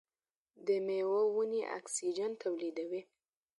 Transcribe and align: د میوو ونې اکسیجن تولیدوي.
د 0.65 0.67
میوو 0.85 1.21
ونې 1.35 1.61
اکسیجن 1.77 2.31
تولیدوي. 2.43 3.01